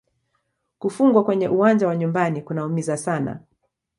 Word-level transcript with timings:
Kufungwa 0.79 1.23
kwenye 1.23 1.47
uwanja 1.49 1.87
wa 1.87 1.95
nyumbani 1.95 2.41
kunaumiza 2.41 2.97
sana 2.97 3.39